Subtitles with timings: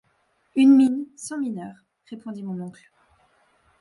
[0.55, 1.75] Une mine sans mineurs,
[2.07, 2.89] répondit mon oncle.